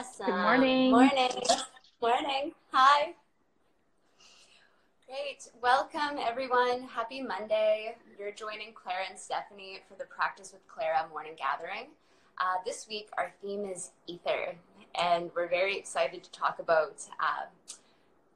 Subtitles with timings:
[0.00, 0.24] Awesome.
[0.24, 0.90] Good morning.
[0.92, 1.30] Morning.
[2.00, 2.52] Morning.
[2.72, 3.12] Hi.
[5.06, 5.50] Great.
[5.60, 6.84] Welcome, everyone.
[6.84, 7.96] Happy Monday.
[8.18, 11.88] You're joining Clara and Stephanie for the Practice with Clara morning gathering.
[12.38, 14.54] Uh, this week, our theme is ether,
[14.98, 17.44] and we're very excited to talk about uh,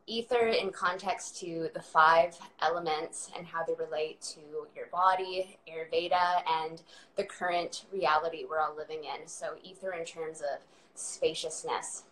[0.07, 4.41] ether in context to the five elements and how they relate to
[4.77, 6.83] your body, Ayurveda, and
[7.17, 9.27] the current reality we're all living in.
[9.27, 10.61] So, ether in terms of
[10.95, 12.05] spaciousness.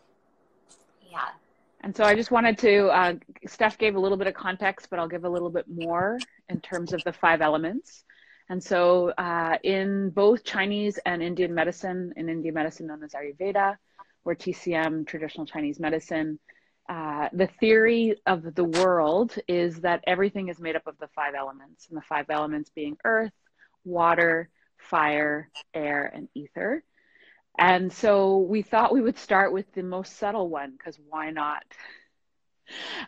[1.11, 1.29] Yeah.
[1.83, 3.15] And so I just wanted to, uh,
[3.47, 6.61] Steph gave a little bit of context, but I'll give a little bit more in
[6.61, 8.05] terms of the five elements.
[8.49, 13.77] And so uh, in both Chinese and Indian medicine, in Indian medicine known as Ayurveda,
[14.25, 16.39] or TCM, traditional Chinese medicine,
[16.89, 21.35] uh, the theory of the world is that everything is made up of the five
[21.35, 23.33] elements, and the five elements being earth,
[23.85, 26.85] water, fire, air, and ether.
[27.59, 31.65] And so we thought we would start with the most subtle one because why not?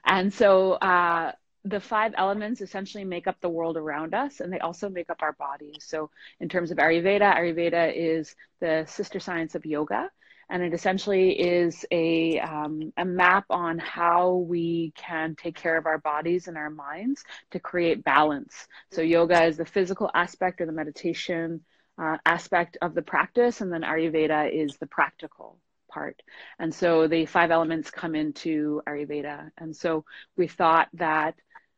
[0.05, 1.32] And so uh,
[1.64, 5.22] the five elements essentially make up the world around us and they also make up
[5.22, 5.84] our bodies.
[5.86, 6.10] So,
[6.41, 10.10] in terms of Ayurveda, Ayurveda is the sister science of yoga.
[10.50, 15.86] And it essentially is a, um, a map on how we can take care of
[15.86, 18.69] our bodies and our minds to create balance.
[18.92, 21.64] So, yoga is the physical aspect or the meditation
[21.98, 26.20] uh, aspect of the practice, and then Ayurveda is the practical part.
[26.59, 29.50] And so the five elements come into Ayurveda.
[29.56, 30.05] And so
[30.37, 31.34] we thought that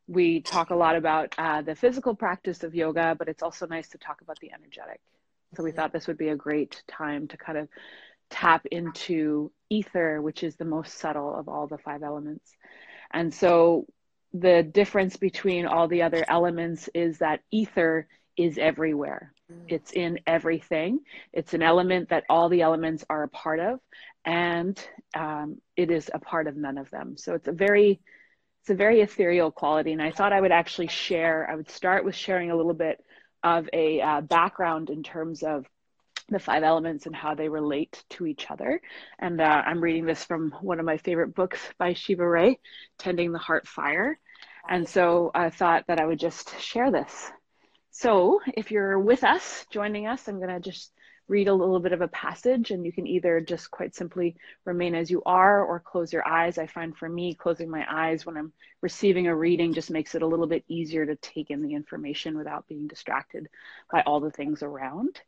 [0.08, 3.88] we talk a lot about uh, the physical practice of yoga, but it's also nice
[3.90, 5.00] to talk about the energetic.
[5.56, 7.68] So we thought this would be a great time to kind of
[8.30, 12.50] tap into ether, which is the most subtle of all the five elements.
[13.12, 13.86] And so
[14.32, 18.06] the difference between all the other elements is that ether
[18.36, 19.32] is everywhere.
[19.68, 21.00] It's in everything.
[21.32, 23.80] It's an element that all the elements are a part of,
[24.24, 24.78] and
[25.14, 27.16] um, it is a part of none of them.
[27.16, 28.00] So it's a very,
[28.62, 29.92] it's a very ethereal quality.
[29.92, 31.48] And I thought I would actually share.
[31.50, 33.04] I would start with sharing a little bit
[33.42, 35.66] of a uh, background in terms of
[36.28, 38.80] the five elements and how they relate to each other.
[39.20, 42.58] And uh, I'm reading this from one of my favorite books by Shiva Rea,
[42.98, 44.18] Tending the Heart Fire.
[44.68, 47.30] And so I thought that I would just share this.
[47.98, 50.92] So if you're with us, joining us, I'm going to just
[51.28, 54.36] read a little bit of a passage and you can either just quite simply
[54.66, 56.58] remain as you are or close your eyes.
[56.58, 58.52] I find for me, closing my eyes when I'm
[58.82, 62.36] receiving a reading just makes it a little bit easier to take in the information
[62.36, 63.48] without being distracted
[63.90, 65.18] by all the things around.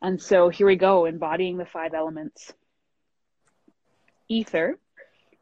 [0.00, 2.52] And so here we go, embodying the five elements.
[4.28, 4.78] Ether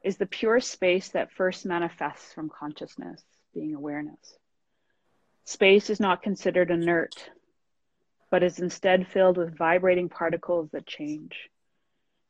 [0.03, 3.23] is the pure space that first manifests from consciousness,
[3.53, 4.39] being awareness.
[5.45, 7.31] Space is not considered inert,
[8.31, 11.51] but is instead filled with vibrating particles that change.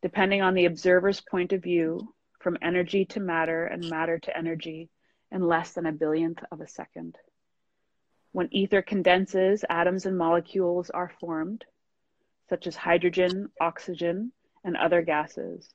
[0.00, 4.90] Depending on the observer's point of view, from energy to matter and matter to energy
[5.30, 7.16] in less than a billionth of a second.
[8.32, 11.64] When ether condenses, atoms and molecules are formed,
[12.48, 14.32] such as hydrogen, oxygen,
[14.64, 15.72] and other gases.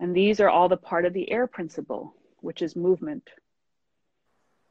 [0.00, 3.28] And these are all the part of the air principle, which is movement,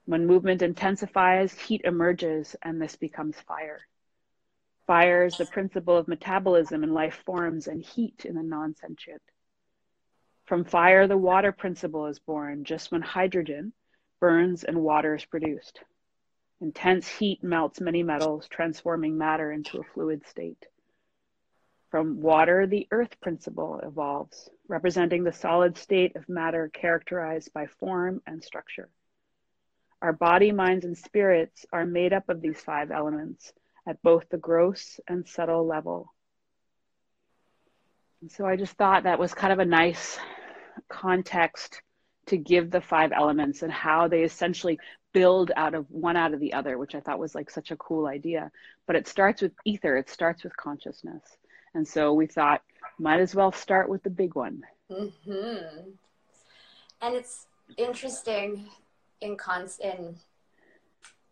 [0.07, 3.81] when movement intensifies, heat emerges, and this becomes fire.
[4.85, 9.21] Fire is the principle of metabolism in life forms and heat in the non sentient.
[10.45, 13.73] From fire, the water principle is born just when hydrogen
[14.21, 15.81] burns and water is produced.
[16.61, 20.65] Intense heat melts many metals, transforming matter into a fluid state.
[21.91, 28.21] From water, the earth principle evolves, representing the solid state of matter characterized by form
[28.25, 28.89] and structure.
[30.01, 33.51] Our body, minds, and spirits are made up of these five elements
[33.87, 36.13] at both the gross and subtle level.
[38.21, 40.17] And so I just thought that was kind of a nice
[40.89, 41.81] context
[42.27, 44.79] to give the five elements and how they essentially
[45.13, 47.77] build out of one out of the other, which I thought was like such a
[47.77, 48.51] cool idea.
[48.85, 51.23] But it starts with ether, it starts with consciousness.
[51.73, 52.61] And so we thought,
[52.99, 54.63] might as well start with the big one.
[54.91, 55.91] Mm-hmm.
[57.01, 58.67] And it's interesting
[59.21, 60.15] in cons in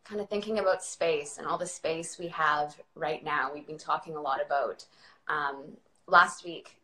[0.03, 3.51] kind of thinking about space and all the space we have right now.
[3.53, 4.85] We've been talking a lot about
[5.27, 5.77] um,
[6.07, 6.77] last week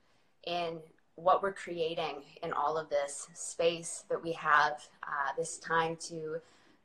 [0.46, 0.80] in
[1.16, 6.38] what we're creating in all of this space that we have uh, this time to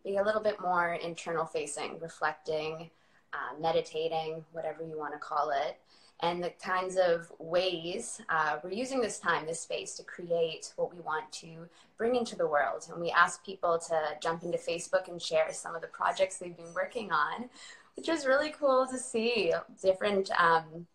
[0.05, 2.91] be a little bit more internal facing, reflecting,
[3.33, 5.79] uh, meditating, whatever you want to call it
[6.21, 10.95] and the kinds of ways uh, we're using this time, this space to create what
[10.95, 11.69] we want to
[11.99, 12.87] bring into the world.
[12.91, 16.57] And we ask people to jump into Facebook and share some of the projects they've
[16.57, 17.51] been working on,
[17.97, 19.53] which is really cool to see
[19.83, 20.31] different.
[20.41, 20.87] Um,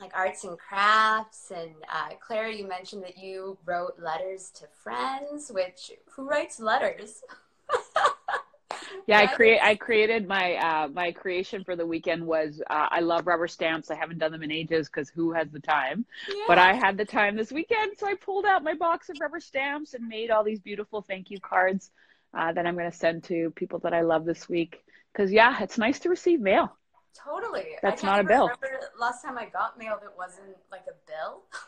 [0.00, 1.52] like arts and crafts.
[1.54, 7.22] And uh, Claire, you mentioned that you wrote letters to friends, which who writes letters?
[9.06, 13.00] yeah i create i created my uh my creation for the weekend was uh, i
[13.00, 13.90] love rubber stamps.
[13.90, 16.04] I haven't done them in ages because who has the time?
[16.28, 16.44] Yeah.
[16.48, 19.40] but i had the time this weekend so i pulled out my box of rubber
[19.40, 21.90] stamps and made all these beautiful thank you cards
[22.34, 24.84] uh, that i'm going to send to people that i love this week.
[25.12, 26.76] Because yeah it's nice to receive mail.
[27.12, 27.70] Totally.
[27.82, 28.50] That's not a bill.
[28.98, 31.42] last time i got mail that wasn't like a bill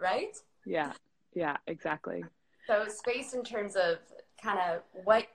[0.00, 0.36] right?
[0.64, 0.92] Yeah.
[1.34, 2.24] Yeah exactly.
[2.66, 3.98] So space in terms of
[4.42, 5.26] kind of what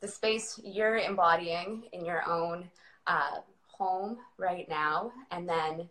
[0.00, 2.70] the space you're embodying in your own
[3.06, 5.88] uh, home right now, and then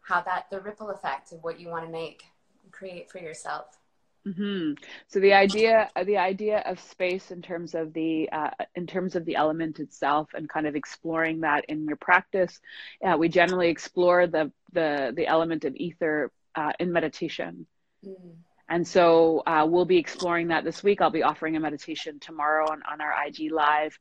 [0.00, 2.22] how that the ripple effect of what you want to make
[2.70, 3.78] create for yourself.
[4.26, 4.72] Mm-hmm.
[5.06, 9.24] So the idea, the idea of space in terms of the, uh, in terms of
[9.24, 12.60] the element itself, and kind of exploring that in your practice,
[13.06, 17.66] uh, we generally explore the the the element of ether uh, in meditation.
[18.04, 18.34] Mm.
[18.68, 21.00] And so uh, we'll be exploring that this week.
[21.00, 23.98] I'll be offering a meditation tomorrow on, on our IG Live,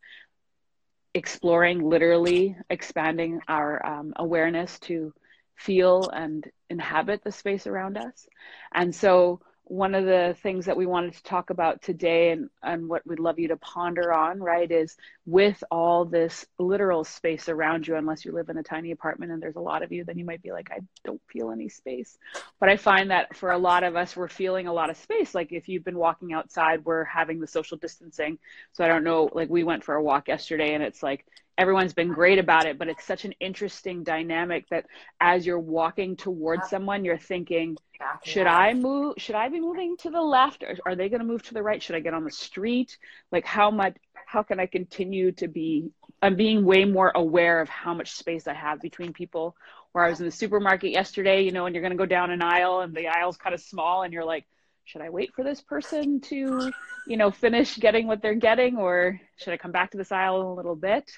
[1.14, 5.14] exploring literally expanding our um, awareness to
[5.56, 8.28] feel and inhabit the space around us.
[8.74, 12.88] And so one of the things that we wanted to talk about today and, and
[12.88, 14.96] what we'd love you to ponder on, right, is
[15.26, 19.42] with all this literal space around you, unless you live in a tiny apartment and
[19.42, 22.18] there's a lot of you, then you might be like, I don't feel any space.
[22.60, 25.34] But I find that for a lot of us, we're feeling a lot of space.
[25.34, 28.38] Like if you've been walking outside, we're having the social distancing.
[28.74, 31.26] So I don't know, like we went for a walk yesterday and it's like
[31.58, 34.86] everyone's been great about it, but it's such an interesting dynamic that
[35.22, 37.78] as you're walking towards someone, you're thinking,
[38.24, 39.16] should I move?
[39.18, 41.64] Should I be moving to the left or are they going to move to the
[41.64, 41.82] right?
[41.82, 42.98] Should I get on the street?
[43.32, 45.92] Like how much, how can I continue to be,
[46.22, 49.56] I'm being way more aware of how much space I have between people.
[49.94, 52.32] Where I was in the supermarket yesterday, you know, and you're going to go down
[52.32, 54.46] an aisle and the aisle's kind of small and you're like,
[54.84, 56.72] should I wait for this person to,
[57.08, 60.42] you know, finish getting what they're getting or should I come back to this aisle
[60.42, 61.10] in a little bit?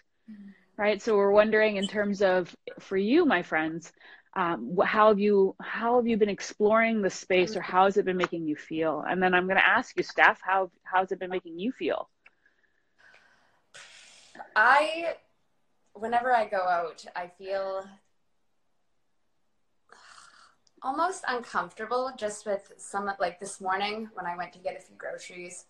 [0.77, 1.01] Right?
[1.01, 3.91] So we're wondering in terms of for you my friends
[4.37, 8.05] um, how have you how have you been exploring the space or how has it
[8.05, 9.03] been making you feel?
[9.09, 11.71] And then i'm going to ask you steph how how has it been making you
[11.71, 12.07] feel?
[14.55, 15.15] I
[15.93, 17.83] whenever i go out i feel
[20.83, 24.95] almost uncomfortable just with some like this morning when i went to get a few
[24.95, 25.65] groceries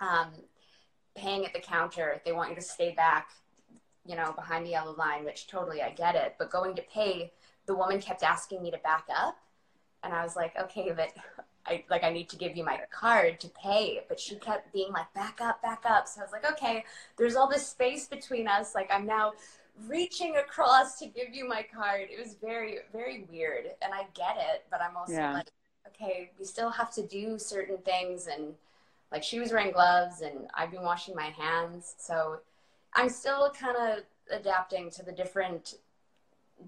[0.00, 0.28] um,
[1.14, 3.28] paying at the counter they want you to stay back
[4.04, 6.34] you know, behind the yellow line, which totally I get it.
[6.38, 7.32] But going to pay,
[7.66, 9.36] the woman kept asking me to back up.
[10.02, 11.12] And I was like, okay, but
[11.66, 14.00] I like I need to give you my card to pay.
[14.08, 16.08] But she kept being like, back up, back up.
[16.08, 16.84] So I was like, okay,
[17.16, 18.74] there's all this space between us.
[18.74, 19.32] Like I'm now
[19.86, 22.08] reaching across to give you my card.
[22.10, 23.66] It was very, very weird.
[23.82, 25.32] And I get it, but I'm also yeah.
[25.32, 25.50] like,
[25.88, 28.54] okay, we still have to do certain things and
[29.10, 31.94] like she was wearing gloves and I've been washing my hands.
[31.98, 32.40] So
[32.94, 35.74] I'm still kind of adapting to the different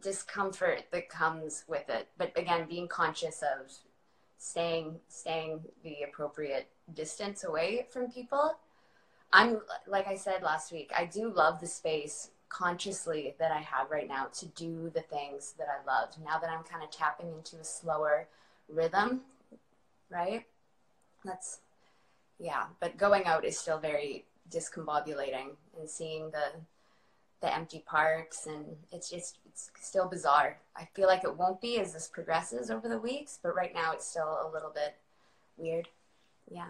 [0.00, 2.08] discomfort that comes with it.
[2.18, 3.70] But again, being conscious of
[4.38, 8.56] staying staying the appropriate distance away from people.
[9.32, 13.90] I'm like I said last week, I do love the space consciously that I have
[13.90, 16.10] right now to do the things that I love.
[16.24, 18.28] Now that I'm kind of tapping into a slower
[18.68, 19.22] rhythm,
[20.10, 20.44] right?
[21.24, 21.60] That's
[22.38, 26.52] yeah, but going out is still very discombobulating and seeing the
[27.40, 30.56] the empty parks and it's just it's still bizarre.
[30.74, 33.92] I feel like it won't be as this progresses over the weeks, but right now
[33.92, 34.96] it's still a little bit
[35.58, 35.88] weird.
[36.50, 36.68] Yeah.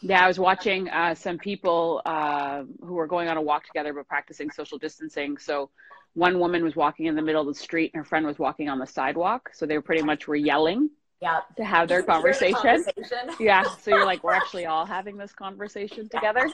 [0.00, 3.92] Yeah, I was watching uh, some people uh, who were going on a walk together
[3.92, 5.36] but practicing social distancing.
[5.36, 5.70] So
[6.14, 8.68] one woman was walking in the middle of the street and her friend was walking
[8.68, 9.50] on the sidewalk.
[9.52, 10.90] So they were pretty much were yelling
[11.22, 11.40] yeah.
[11.56, 12.54] to have their conversation.
[12.54, 13.30] conversation.
[13.40, 13.62] yeah.
[13.80, 16.48] So you're like, we're actually all having this conversation together.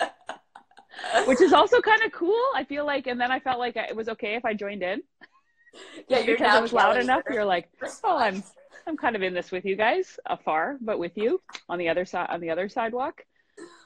[1.26, 2.42] Which is also kind of cool.
[2.54, 5.02] I feel like, and then I felt like it was okay if I joined in.
[6.08, 7.22] Yeah, you're because it was loud enough.
[7.30, 7.70] You're like,
[8.04, 8.42] oh, I'm,
[8.86, 12.04] I'm kind of in this with you guys, afar, but with you on the other
[12.04, 13.22] side, on the other sidewalk.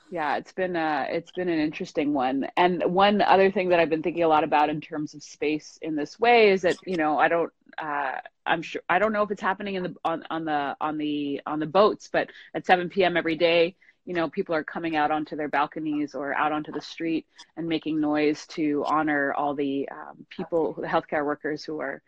[0.09, 2.47] Yeah, it's been uh, it's been an interesting one.
[2.57, 5.79] And one other thing that I've been thinking a lot about in terms of space
[5.83, 8.13] in this way is that you know I don't uh,
[8.47, 11.41] I'm sure I don't know if it's happening in the on, on the on the
[11.45, 13.17] on the boats, but at 7 p.m.
[13.17, 16.81] every day, you know, people are coming out onto their balconies or out onto the
[16.81, 22.01] street and making noise to honor all the um, people, the healthcare workers who are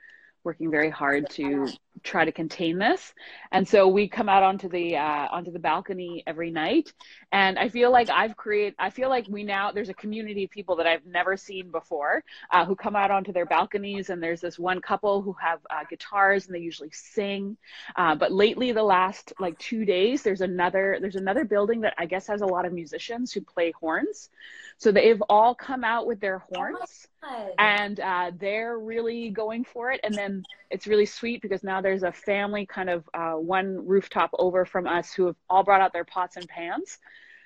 [0.49, 1.69] working very hard to
[2.03, 3.13] try to contain this.
[3.53, 6.91] And so we come out onto the uh, onto the balcony every night,
[7.33, 8.75] and I feel like I've created.
[8.79, 12.25] I feel like we now there's a community of people that I've never seen before
[12.51, 15.85] uh, who come out onto their balconies, and there's this one couple who have uh,
[15.91, 17.59] guitars and they usually sing.
[17.95, 22.07] Uh, but lately, the last like two days, there's another there's another building that I
[22.07, 24.31] guess has a lot of musicians who play horns.
[24.79, 27.07] So they've all come out with their horns.
[27.59, 30.01] And uh, they're really going for it.
[30.05, 34.31] And then it's really sweet because now there's a family kind of uh, one rooftop
[34.39, 36.99] over from us who have all brought out their pots and pans.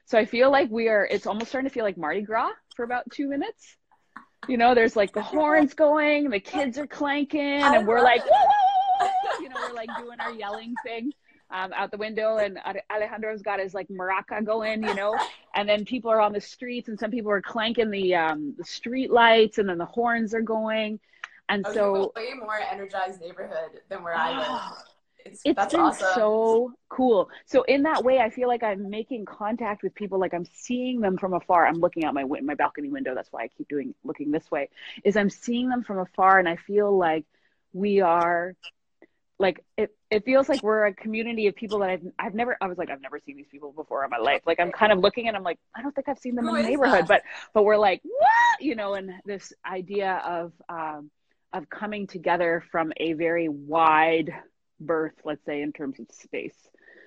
[0.05, 2.85] So I feel like we are, it's almost starting to feel like Mardi Gras for
[2.85, 3.77] about two minutes.
[4.49, 8.23] You know, there's like the horns going, the kids are clanking, and we're like,
[9.41, 11.13] you know, we're like doing our yelling thing
[11.53, 12.59] um, out the window, and
[12.91, 15.17] Alejandro's got his like maraca going, you know,
[15.55, 18.65] and then people are on the streets, and some people are clanking the um, the
[18.65, 20.99] street lights, and then the horns are going,
[21.49, 24.73] and oh, so way more energized neighborhood than where I live.
[25.25, 26.09] It's, it's been awesome.
[26.15, 27.29] so cool.
[27.47, 30.19] So in that way, I feel like I'm making contact with people.
[30.19, 31.67] Like I'm seeing them from afar.
[31.67, 33.15] I'm looking out my my balcony window.
[33.15, 34.69] That's why I keep doing looking this way.
[35.05, 37.25] Is I'm seeing them from afar, and I feel like
[37.73, 38.57] we are
[39.39, 42.67] like it, it feels like we're a community of people that I've I've never I
[42.67, 44.43] was like I've never seen these people before in my life.
[44.47, 46.55] Like I'm kind of looking and I'm like I don't think I've seen them Who
[46.57, 47.09] in the neighborhood, that?
[47.09, 47.23] but
[47.53, 51.11] but we're like what you know, and this idea of um,
[51.53, 54.33] of coming together from a very wide
[54.81, 56.57] berth, let's say in terms of space.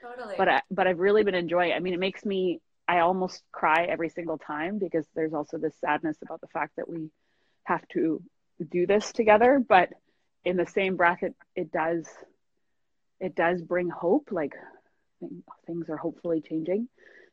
[0.01, 0.36] Totally.
[0.38, 1.72] But I, but I've really been enjoying.
[1.72, 1.75] It.
[1.75, 5.75] I mean, it makes me I almost cry every single time because there's also this
[5.79, 7.10] sadness about the fact that we
[7.63, 8.22] have to
[8.70, 9.89] do this together, but
[10.46, 12.08] in the same breath it, it does
[13.20, 14.54] it does bring hope like
[15.66, 16.88] things are hopefully changing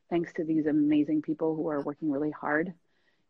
[0.09, 2.73] thanks to these amazing people who are working really hard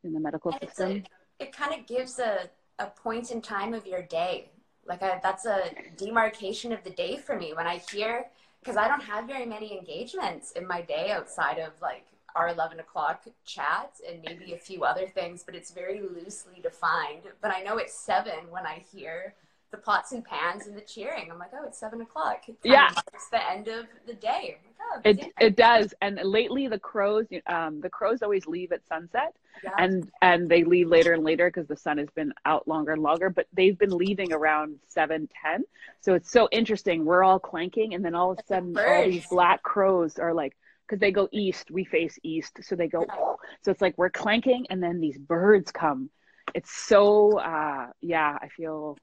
[0.04, 1.04] in the medical and system.
[1.40, 2.50] a, it kind of gives a,
[2.80, 4.50] a point in time of your day.
[4.86, 8.26] Like I, that's a demarcation of the day for me when i hear
[8.60, 12.82] because i don't have very many engagements in my day outside of like our 11
[12.82, 17.22] o'clock chat and maybe a few other things but it's very loosely defined.
[17.42, 19.36] But i know it's seven when i hear
[19.74, 21.32] the pots and pans and the cheering.
[21.32, 22.44] I'm like, oh, it's seven o'clock.
[22.48, 24.60] It's yeah, it's the end of the day.
[24.64, 25.96] Like, oh, it it does.
[26.00, 29.72] And lately, the crows, um, the crows always leave at sunset, yeah.
[29.80, 33.02] and and they leave later and later because the sun has been out longer and
[33.02, 33.32] longer.
[33.32, 35.64] But they've been leaving around seven ten.
[36.02, 37.04] So it's so interesting.
[37.04, 40.56] We're all clanking, and then all of a sudden, all these black crows are like
[40.88, 43.06] because they go east, we face east, so they go.
[43.08, 43.34] Yeah.
[43.64, 46.12] So it's like we're clanking, and then these birds come.
[46.54, 48.38] It's so uh, yeah.
[48.40, 49.00] I feel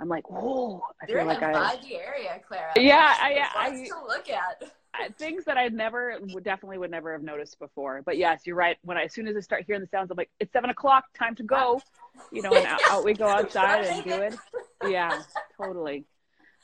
[0.00, 0.82] I'm like, whoa!
[1.02, 1.78] I You're feel like I.
[1.92, 2.72] area, Clara.
[2.76, 4.72] Yeah, I, I, I to look at.
[5.18, 8.02] things that I never definitely would never have noticed before.
[8.04, 8.76] But yes, you're right.
[8.82, 11.04] When I as soon as I start hearing the sounds, I'm like, it's seven o'clock,
[11.16, 11.80] time to go.
[12.32, 14.34] You know, and out, out we go outside and do it.
[14.86, 15.22] Yeah,
[15.60, 16.06] totally.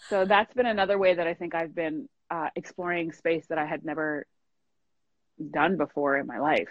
[0.08, 3.66] So that's been another way that I think I've been uh, exploring space that I
[3.66, 4.26] had never
[5.50, 6.68] done before in my life.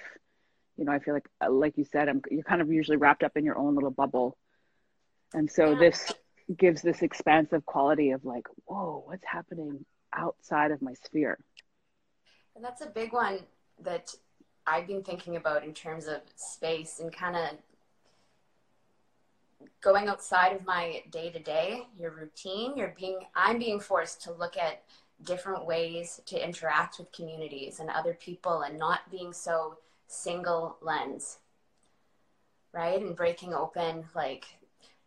[0.78, 3.24] You know, I feel like, uh, like you said, I'm, you're kind of usually wrapped
[3.24, 4.38] up in your own little bubble.
[5.34, 5.80] And so yeah.
[5.80, 6.14] this
[6.58, 11.40] gives this expansive quality of like, whoa, what's happening outside of my sphere?
[12.56, 13.40] And that's a big one
[13.84, 14.14] that
[14.68, 17.58] I've been thinking about in terms of space and kind of
[19.82, 24.32] going outside of my day to day, your routine, you're being, I'm being forced to
[24.32, 24.84] look at
[25.24, 31.38] different ways to interact with communities and other people and not being so single lens,
[32.74, 33.00] right?
[33.00, 34.46] And breaking open like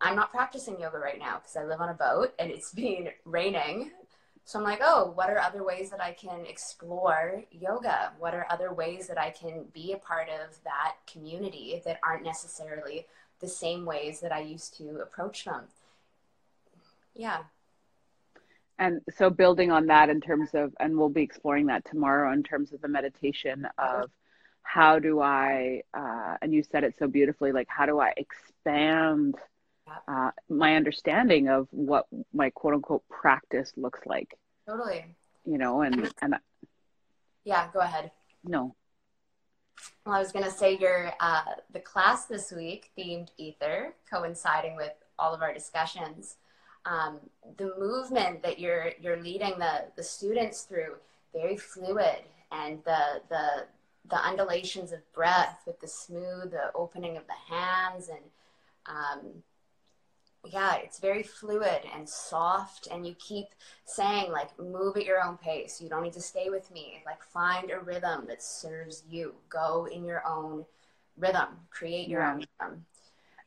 [0.00, 3.08] I'm not practicing yoga right now because I live on a boat and it's been
[3.24, 3.90] raining.
[4.44, 8.12] So I'm like, oh, what are other ways that I can explore yoga?
[8.18, 12.24] What are other ways that I can be a part of that community that aren't
[12.24, 13.06] necessarily
[13.40, 15.64] the same ways that I used to approach them?
[17.14, 17.40] Yeah.
[18.78, 22.42] And so building on that in terms of, and we'll be exploring that tomorrow in
[22.42, 24.10] terms of the meditation of
[24.62, 29.34] how do I, uh, and you said it so beautifully, like how do I expand
[30.06, 34.36] uh, my understanding of what my quote unquote practice looks like.
[34.66, 35.04] Totally.
[35.44, 36.36] You know, and and
[37.44, 38.10] yeah, go ahead.
[38.44, 38.74] No.
[40.04, 41.42] Well, I was gonna say your uh,
[41.72, 46.36] the class this week themed ether, coinciding with all of our discussions.
[46.84, 47.18] Um,
[47.56, 50.96] the movement that you're you're leading the the students through
[51.32, 53.66] very fluid, and the the
[54.10, 58.24] the undulations of breath with the smooth, the opening of the hands, and
[58.86, 59.42] um,
[60.52, 63.46] yeah, it's very fluid and soft, and you keep
[63.84, 65.80] saying like move at your own pace.
[65.80, 67.02] You don't need to stay with me.
[67.06, 69.34] Like find a rhythm that serves you.
[69.48, 70.64] Go in your own
[71.16, 71.48] rhythm.
[71.70, 72.32] Create your yeah.
[72.32, 72.86] own rhythm.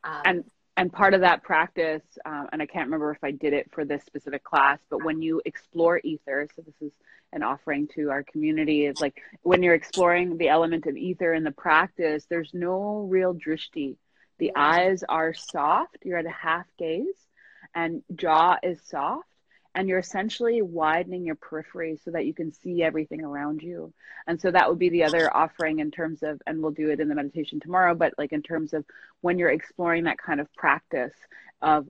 [0.03, 0.43] Um, and
[0.77, 3.84] and part of that practice, um, and I can't remember if I did it for
[3.84, 6.93] this specific class, but when you explore ether, so this is
[7.34, 11.43] an offering to our community, is like when you're exploring the element of ether in
[11.43, 13.96] the practice, there's no real drishti.
[14.40, 17.28] The eyes are soft, you're at a half gaze,
[17.76, 19.28] and jaw is soft
[19.74, 23.94] and you're essentially widening your periphery so that you can see everything around you.
[24.28, 27.00] And so that would be the other offering in terms of, and we'll do it
[27.00, 28.84] in the meditation tomorrow, but like in terms of
[29.22, 31.14] when you're exploring that kind of practice
[31.62, 31.88] of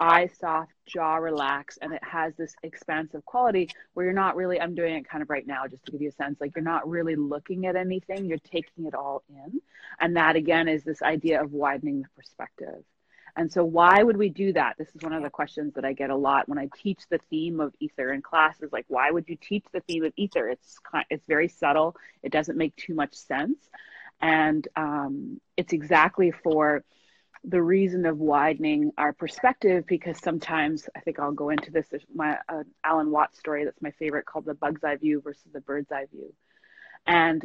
[0.00, 4.74] eye soft, jaw relaxed, and it has this expansive quality where you're not really, I'm
[4.74, 6.88] doing it kind of right now just to give you a sense, like you're not
[6.88, 9.60] really looking at anything, you're taking it all in.
[10.00, 12.84] And that again is this idea of widening the perspective.
[13.36, 14.74] And so, why would we do that?
[14.78, 17.20] This is one of the questions that I get a lot when I teach the
[17.30, 18.72] theme of ether in classes.
[18.72, 20.48] Like, why would you teach the theme of ether?
[20.48, 20.78] It's
[21.08, 21.94] it's very subtle.
[22.24, 23.58] It doesn't make too much sense,
[24.20, 26.82] and um, it's exactly for
[27.48, 29.84] the reason of widening our perspective.
[29.86, 31.86] Because sometimes I think I'll go into this.
[32.14, 35.60] My uh, Alan Watts story that's my favorite called the bug's eye view versus the
[35.60, 36.32] bird's eye view,
[37.06, 37.44] and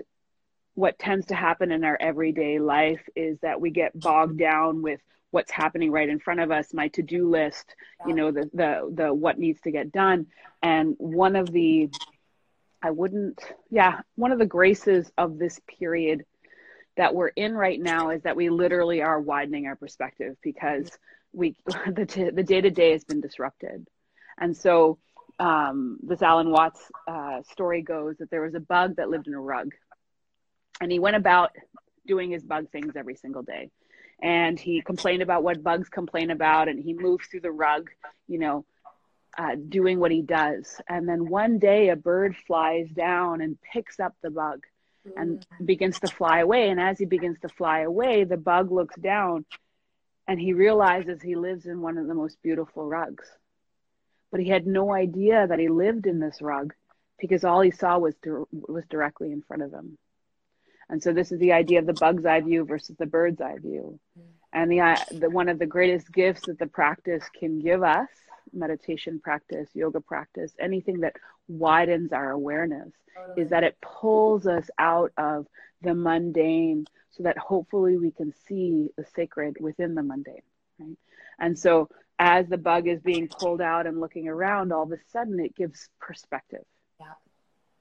[0.76, 5.00] what tends to happen in our everyday life is that we get bogged down with
[5.32, 9.14] what's happening right in front of us my to-do list you know the the the
[9.14, 10.28] what needs to get done
[10.62, 11.90] and one of the
[12.84, 13.42] i wouldn't
[13.72, 16.24] yeah one of the graces of this period
[16.98, 20.90] that we're in right now is that we literally are widening our perspective because
[21.34, 23.88] we the, the day-to-day has been disrupted.
[24.38, 25.00] And so
[25.40, 29.34] um, this alan watts uh, story goes that there was a bug that lived in
[29.34, 29.72] a rug.
[30.82, 31.52] And he went about
[32.06, 33.70] doing his bug things every single day.
[34.22, 37.90] And he complained about what bugs complain about and he moves through the rug
[38.28, 38.66] you know
[39.38, 40.80] uh, doing what he does.
[40.88, 44.64] And then one day a bird flies down and picks up the bug
[45.16, 45.66] and mm.
[45.66, 49.46] begins to fly away and as he begins to fly away the bug looks down
[50.28, 53.28] and he realizes he lives in one of the most beautiful rugs
[54.32, 56.74] but he had no idea that he lived in this rug
[57.20, 58.16] because all he saw was
[58.52, 59.98] was directly in front of him
[60.90, 63.58] and so this is the idea of the bug's eye view versus the bird's eye
[63.60, 64.00] view.
[64.54, 68.10] And the, the one of the greatest gifts that the practice can give us,
[68.52, 71.16] meditation practice, yoga practice, anything that
[71.48, 73.42] widens our awareness, totally.
[73.42, 75.48] is that it pulls us out of
[75.82, 80.42] the mundane so that hopefully we can see the sacred within the mundane.
[80.80, 80.98] Right?
[81.40, 84.98] And so as the bug is being pulled out and looking around, all of a
[85.12, 86.64] sudden it gives perspective.
[87.00, 87.14] Yeah.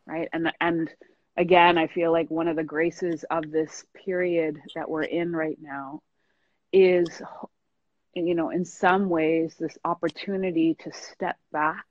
[0.07, 0.29] Right.
[0.33, 0.91] And and
[1.37, 5.59] again, I feel like one of the graces of this period that we're in right
[5.61, 6.03] now
[6.73, 7.23] is,
[8.15, 11.85] you know, in some ways, this opportunity to step back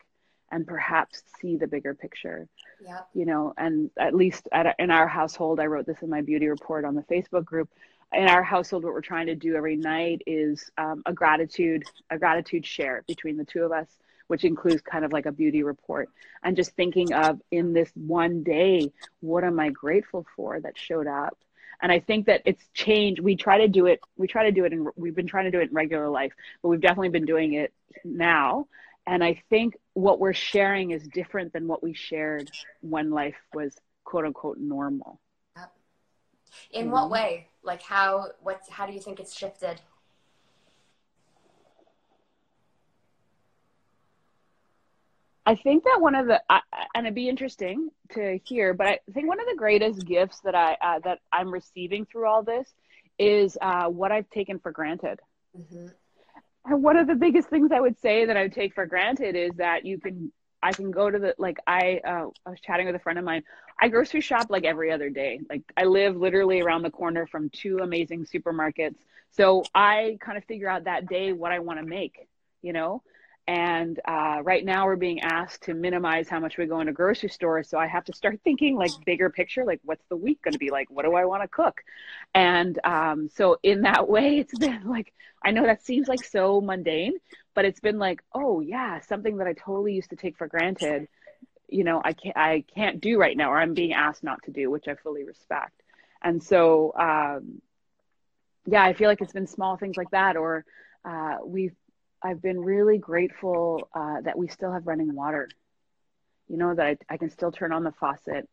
[0.52, 2.48] and perhaps see the bigger picture.
[2.84, 3.00] Yeah.
[3.14, 6.48] You know, and at least at, in our household, I wrote this in my beauty
[6.48, 7.70] report on the Facebook group.
[8.14, 12.18] In our household, what we're trying to do every night is um, a gratitude, a
[12.18, 13.88] gratitude share between the two of us
[14.32, 16.10] which includes kind of like a beauty report
[16.42, 18.90] and just thinking of in this one day,
[19.20, 21.38] what am I grateful for that showed up?
[21.82, 23.20] And I think that it's changed.
[23.20, 24.00] We try to do it.
[24.16, 26.32] We try to do it, and we've been trying to do it in regular life,
[26.62, 27.74] but we've definitely been doing it
[28.06, 28.68] now.
[29.06, 33.76] And I think what we're sharing is different than what we shared when life was
[34.06, 35.20] quote unquote normal.
[36.72, 36.92] In mm-hmm.
[36.94, 37.50] what way?
[37.64, 38.28] Like how?
[38.42, 39.82] what how do you think it's shifted?
[45.46, 46.62] I think that one of the I,
[46.94, 50.56] and it'd be interesting to hear, but I think one of the greatest gifts that
[50.56, 52.68] I uh, that I'm receiving through all this
[53.18, 55.20] is uh, what I've taken for granted.
[55.58, 55.88] Mm-hmm.
[56.66, 59.36] And one of the biggest things I would say that I would take for granted
[59.36, 62.86] is that you can I can go to the like I uh, I was chatting
[62.86, 63.44] with a friend of mine.
[63.80, 65.40] I grocery shop like every other day.
[65.50, 68.96] Like I live literally around the corner from two amazing supermarkets.
[69.32, 72.28] So I kind of figure out that day what I want to make,
[72.62, 73.02] you know?
[73.52, 77.28] And uh, right now, we're being asked to minimize how much we go into grocery
[77.28, 77.68] stores.
[77.68, 80.58] So I have to start thinking like bigger picture, like what's the week going to
[80.58, 80.90] be like?
[80.90, 81.82] What do I want to cook?
[82.34, 85.12] And um, so in that way, it's been like
[85.44, 87.16] I know that seems like so mundane,
[87.54, 91.10] but it's been like, oh yeah, something that I totally used to take for granted.
[91.68, 94.52] You know, I can't I can't do right now, or I'm being asked not to
[94.52, 95.74] do, which I fully respect.
[96.24, 97.62] And so, um,
[98.66, 100.64] yeah, I feel like it's been small things like that, or
[101.04, 101.76] uh, we've
[102.24, 105.50] I've been really grateful uh, that we still have running water.
[106.48, 108.48] You know that I, I can still turn on the faucet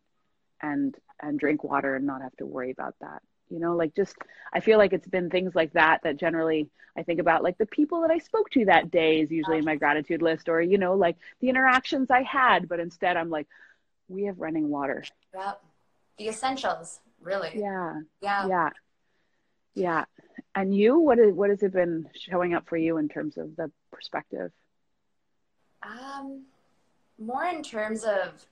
[0.62, 3.22] and and drink water and not have to worry about that.
[3.50, 4.16] You know, like just
[4.52, 7.66] I feel like it's been things like that that generally I think about like the
[7.66, 10.78] people that I spoke to that day is usually in my gratitude list, or you
[10.78, 12.68] know, like the interactions I had.
[12.68, 13.48] But instead, I'm like,
[14.08, 15.04] we have running water.
[15.34, 15.52] Yeah,
[16.18, 17.52] the essentials, really.
[17.54, 18.00] Yeah.
[18.20, 18.46] Yeah.
[18.46, 18.70] Yeah.
[19.74, 20.04] Yeah
[20.58, 23.54] And you, what is what has it been showing up for you in terms of
[23.54, 24.50] the perspective?
[25.84, 26.46] Um,
[27.16, 28.44] more in terms of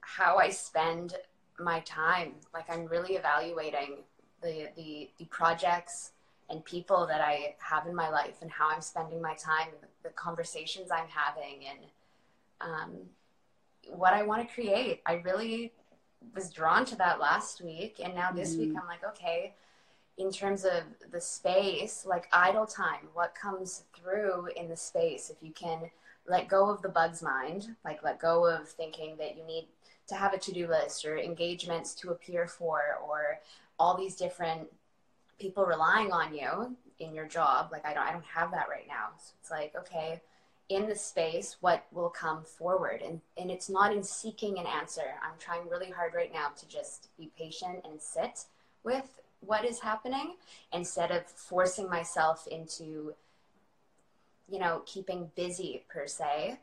[0.00, 1.14] how I spend
[1.60, 2.32] my time.
[2.52, 3.98] Like I'm really evaluating
[4.42, 6.10] the the, the projects
[6.50, 9.68] and people that I have in my life and how I'm spending my time,
[10.02, 11.78] the conversations I'm having, and
[12.60, 12.90] um,
[13.86, 15.02] what I want to create.
[15.06, 15.70] I really
[16.34, 18.58] was drawn to that last week, and now this mm.
[18.58, 19.54] week I'm like, okay.
[20.18, 25.30] In terms of the space, like idle time, what comes through in the space?
[25.30, 25.90] If you can
[26.26, 29.66] let go of the bug's mind, like let go of thinking that you need
[30.08, 33.40] to have a to-do list or engagements to appear for or
[33.78, 34.68] all these different
[35.38, 38.86] people relying on you in your job like i don't i don't have that right
[38.86, 40.20] now so it's like okay
[40.68, 45.14] in the space what will come forward and and it's not in seeking an answer
[45.22, 48.44] i'm trying really hard right now to just be patient and sit
[48.84, 50.34] with what is happening
[50.72, 53.14] instead of forcing myself into
[54.48, 56.58] you know keeping busy per se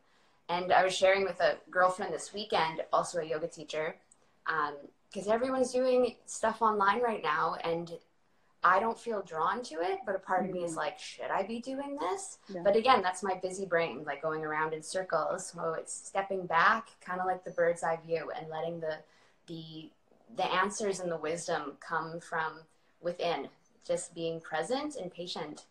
[0.50, 3.96] and I was sharing with a girlfriend this weekend, also a yoga teacher,
[4.46, 7.92] because um, everyone's doing stuff online right now, and
[8.64, 10.00] I don't feel drawn to it.
[10.08, 10.50] But a part mm-hmm.
[10.50, 10.80] of me is mm-hmm.
[10.80, 12.40] like, should I be doing this?
[12.50, 12.62] Yeah.
[12.64, 15.54] But again, that's my busy brain, like going around in circles.
[15.54, 18.98] So it's stepping back, kind of like the bird's eye view, and letting the
[19.46, 19.90] the
[20.36, 22.62] the answers and the wisdom come from
[23.02, 23.48] within.
[23.86, 25.66] Just being present and patient.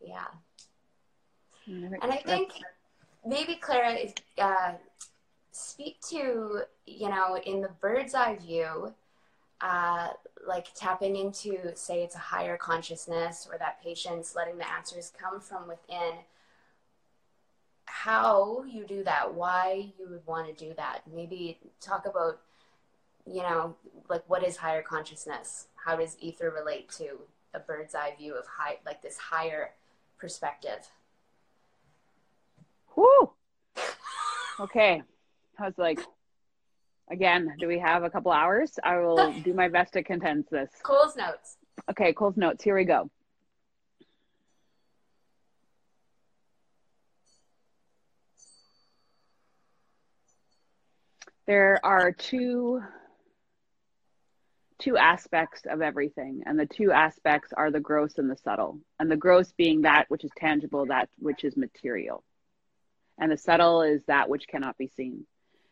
[0.00, 0.26] Yeah.
[1.66, 2.52] And I think
[3.26, 3.98] maybe Clara,
[4.38, 4.72] uh,
[5.52, 8.94] speak to you know in the bird's eye view,
[9.60, 10.08] uh,
[10.46, 15.40] like tapping into say it's a higher consciousness or that patience, letting the answers come
[15.40, 16.14] from within.
[17.84, 19.34] How you do that?
[19.34, 21.02] Why you would want to do that?
[21.12, 22.40] Maybe talk about
[23.30, 23.76] you know
[24.08, 25.66] like what is higher consciousness?
[25.74, 27.18] How does ether relate to
[27.54, 29.70] a bird's eye view of high like this higher
[30.18, 30.88] perspective?
[32.96, 33.30] Whoo!
[34.60, 35.02] Okay.
[35.58, 36.00] I was like,
[37.10, 38.78] again, do we have a couple hours?
[38.82, 40.70] I will do my best to condense this.
[40.82, 41.56] Coles notes.
[41.90, 42.64] Okay, Coles notes.
[42.64, 43.10] Here we go.
[51.46, 52.82] There are two
[54.78, 59.10] two aspects of everything and the two aspects are the gross and the subtle and
[59.10, 62.22] the gross being that which is tangible that which is material
[63.18, 65.26] and the subtle is that which cannot be seen.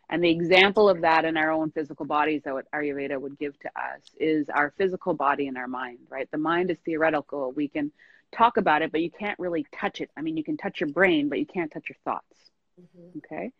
[0.08, 3.58] And the example of that in our own physical bodies that what Ayurveda would give
[3.60, 6.28] to us is our physical body and our mind, right?
[6.30, 7.52] The mind is theoretical.
[7.52, 7.90] We can
[8.32, 10.10] talk about it, but you can't really touch it.
[10.16, 12.36] I mean, you can touch your brain, but you can't touch your thoughts.
[12.80, 13.18] Mm-hmm.
[13.18, 13.50] Okay.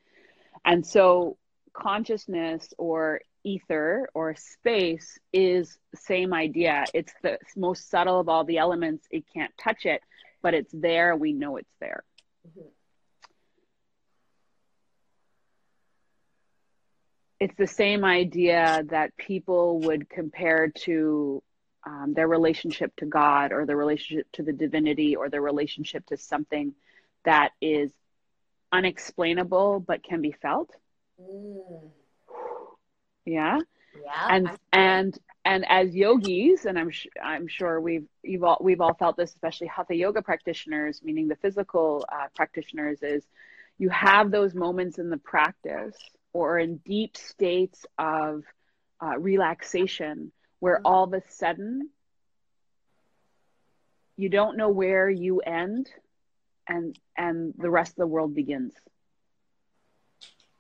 [0.65, 1.37] And so
[1.73, 6.85] consciousness or ether or space is the same idea.
[6.93, 9.07] It's the most subtle of all the elements.
[9.11, 10.03] It can't touch it,
[10.43, 11.15] but it's there.
[11.17, 12.03] We know it's there.
[12.47, 12.69] Mm-hmm.
[17.39, 21.43] it's the same idea that people would compare to
[21.85, 26.17] um, their relationship to God or their relationship to the divinity or their relationship to
[26.17, 26.75] something
[27.25, 27.91] that is
[28.73, 30.71] unexplainable but can be felt.
[31.21, 31.91] Mm.
[33.27, 33.59] Yeah.
[34.03, 34.27] Yeah.
[34.29, 38.95] And and and as yogis, and I'm sh- I'm sure we've you've all we've all
[38.95, 43.25] felt this, especially hatha yoga practitioners, meaning the physical uh, practitioners, is
[43.79, 45.97] you have those moments in the practice
[46.33, 48.43] or in deep states of
[49.03, 50.87] uh, relaxation where mm-hmm.
[50.87, 51.91] all of a sudden
[54.17, 55.89] you don't know where you end
[56.69, 58.73] and and the rest of the world begins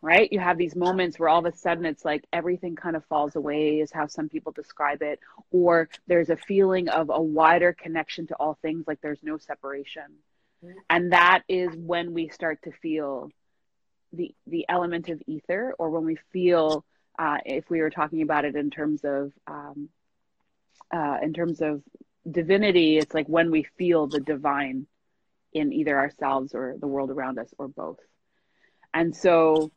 [0.06, 0.32] right?
[0.32, 3.34] You have these moments where all of a sudden it's like everything kind of falls
[3.34, 5.18] away is how some people describe it
[5.50, 10.04] or there's a feeling of a wider connection to all things like there's no separation.
[10.64, 10.78] Mm-hmm.
[10.88, 13.28] and that is when we start to feel
[14.14, 16.82] the the element of ether or when we feel
[17.18, 19.90] uh, if we were talking about it in terms of um,
[20.94, 21.82] uh, in terms of
[22.30, 24.86] divinity it's like when we feel the divine
[25.52, 27.98] in either ourselves or the world around us or both.
[28.92, 29.72] And so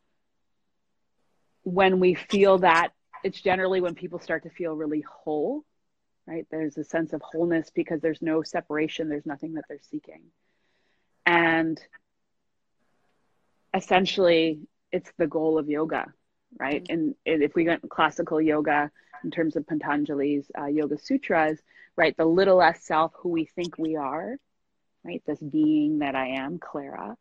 [1.62, 2.88] when we feel that
[3.22, 5.64] it's generally when people start to feel really whole
[6.26, 6.46] right?
[6.50, 10.22] There's a sense of wholeness because there's no separation there's nothing that they're seeking.
[11.26, 11.80] And
[13.74, 14.60] essentially
[14.92, 16.12] it's the goal of yoga
[16.58, 16.82] right?
[16.84, 17.12] Mm-hmm.
[17.24, 18.90] and, if we get classical yoga
[19.22, 21.58] in terms of patanjali's uh, yoga sutras
[21.96, 24.36] right the little s self who we think we are
[25.04, 27.16] right this being that i am clara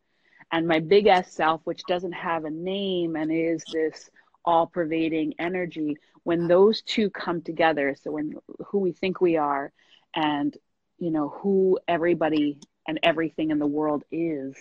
[0.52, 4.10] and my big s self which doesn't have a name and is this
[4.46, 8.34] all pervading energy when those two come together so when
[8.68, 9.72] who we think we are
[10.16, 10.58] and
[11.00, 14.56] you know, who everybody and everything in the world is.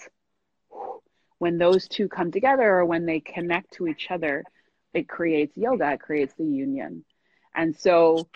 [1.39, 4.45] When those two come together or when they connect to each other,
[4.95, 7.05] it creates yoga, it creates the union.
[7.55, 8.29] And so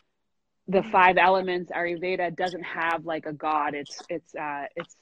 [0.68, 4.94] the five elements ayurveda doesn't have like a god it's it's uh it's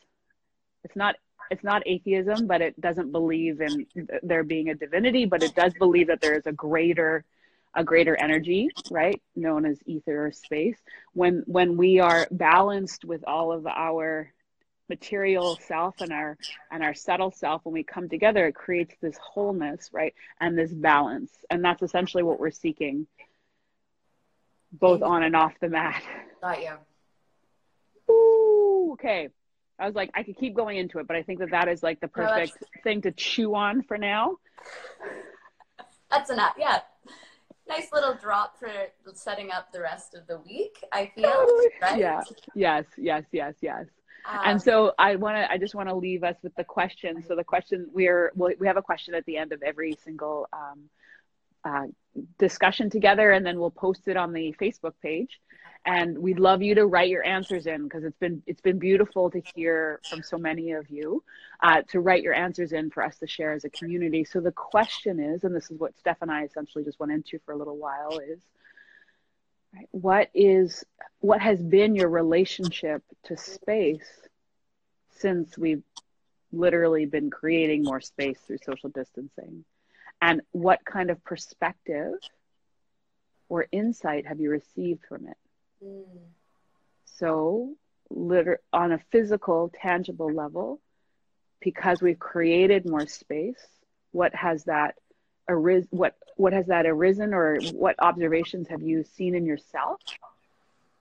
[0.85, 1.17] it's not
[1.51, 3.87] it's not atheism but it doesn't believe in
[4.23, 7.25] there being a divinity but it does believe that there is a greater
[7.75, 10.77] a greater energy right known as ether or space
[11.13, 14.33] when when we are balanced with all of our
[14.89, 16.37] material self and our
[16.73, 20.73] and our subtle self when we come together it creates this wholeness right and this
[20.73, 23.07] balance and that's essentially what we're seeking
[24.73, 26.03] both on and off the mat.
[26.41, 26.73] Got you.
[28.13, 29.29] Ooh, okay.
[29.81, 31.83] I was like, I could keep going into it, but I think that that is
[31.83, 34.37] like the perfect no, thing to chew on for now.
[36.11, 36.55] That's enough.
[36.59, 36.81] Yeah.
[37.69, 38.71] Nice little drop for
[39.15, 41.47] setting up the rest of the week, I feel.
[41.81, 41.99] Right?
[41.99, 42.23] Yeah.
[42.55, 43.87] Yes, yes, yes, yes.
[44.29, 47.25] Um, and so I want to, I just want to leave us with the question.
[47.27, 50.91] So the question we're, we have a question at the end of every single um,
[51.65, 51.87] uh,
[52.39, 55.41] discussion together and then we'll post it on the Facebook page.
[55.87, 59.31] And we'd love you to write your answers in because it's been it's been beautiful
[59.31, 61.25] to hear from so many of you
[61.63, 64.25] uh, to write your answers in for us to share as a community.
[64.25, 67.39] So the question is, and this is what Steph and I essentially just went into
[67.47, 68.41] for a little while, is
[69.75, 70.85] right, what is
[71.21, 74.29] what has been your relationship to space
[75.19, 75.83] since we've
[76.53, 79.65] literally been creating more space through social distancing?
[80.23, 82.15] and what kind of perspective
[83.49, 85.37] or insight have you received from it
[87.05, 87.75] so
[88.11, 90.81] liter- on a physical tangible level
[91.61, 93.63] because we've created more space
[94.13, 94.97] what has that
[95.49, 100.01] arisen what what has that arisen or what observations have you seen in yourself?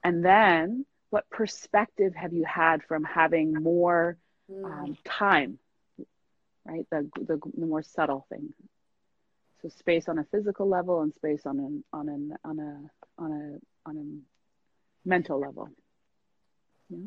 [0.03, 4.17] And then what perspective have you had from having more
[4.63, 5.59] um, time
[6.65, 6.85] right?
[6.91, 8.53] The, the the more subtle thing
[9.61, 13.31] so space on a physical level and space on an on an on a on
[13.31, 14.38] a on a
[15.05, 15.69] mental level.
[16.89, 16.97] Yeah.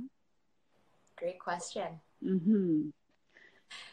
[1.16, 2.00] Great question.
[2.24, 2.88] Mm-hmm.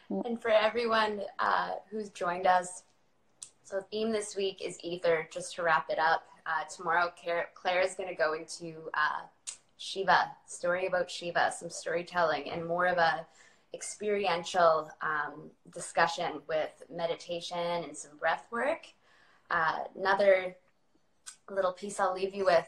[0.08, 2.82] Well, and for everyone uh, who's joined us,
[3.64, 5.28] so the theme this week is ether.
[5.32, 9.22] Just to wrap it up, uh, tomorrow Claire, Claire is going to go into uh,
[9.76, 13.26] Shiva, story about Shiva, some storytelling, and more of a
[13.72, 18.86] experiential um, discussion with meditation and some breath work.
[19.50, 20.56] Uh, another
[21.48, 22.66] little piece I'll leave you with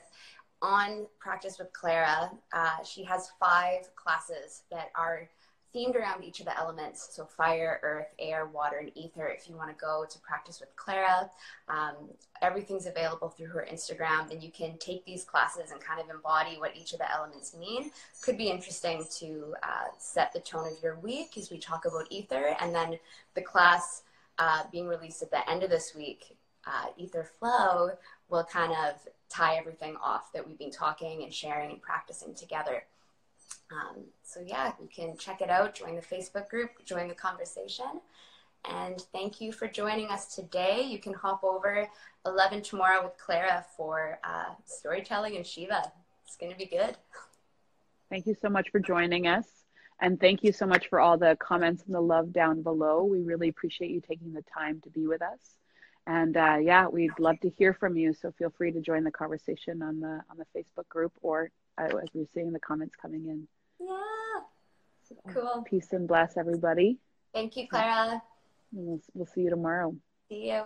[0.62, 5.28] on Practice with Clara, uh, she has five classes that are
[5.74, 7.08] themed around each of the elements.
[7.12, 9.26] So fire, earth, air, water, and ether.
[9.26, 11.30] If you want to go to practice with Clara,
[11.68, 11.94] um,
[12.42, 14.28] everything's available through her Instagram.
[14.28, 17.56] Then you can take these classes and kind of embody what each of the elements
[17.56, 17.90] mean.
[18.22, 22.06] Could be interesting to uh, set the tone of your week as we talk about
[22.10, 22.54] ether.
[22.60, 22.98] And then
[23.34, 24.02] the class
[24.38, 27.90] uh, being released at the end of this week, uh, Ether Flow,
[28.28, 28.96] will kind of
[29.32, 32.84] tie everything off that we've been talking and sharing and practicing together.
[33.70, 38.00] Um, so yeah, you can check it out, join the Facebook group, join the conversation.
[38.70, 40.82] And thank you for joining us today.
[40.82, 41.88] You can hop over
[42.26, 45.90] 11 tomorrow with Clara for uh, storytelling and Shiva.
[46.24, 46.96] It's going to be good.
[48.10, 49.46] Thank you so much for joining us.
[50.00, 53.04] And thank you so much for all the comments and the love down below.
[53.04, 55.38] We really appreciate you taking the time to be with us.
[56.06, 58.12] And uh, yeah, we'd love to hear from you.
[58.12, 61.84] So feel free to join the conversation on the on the Facebook group or uh,
[61.84, 63.46] as we're seeing the comments coming in.
[63.80, 64.42] Yeah.
[65.08, 65.64] So, cool.
[65.68, 66.98] Peace and bless everybody.
[67.32, 68.22] Thank you, Clara.
[68.72, 69.94] We'll, we'll see you tomorrow.
[70.28, 70.62] See you.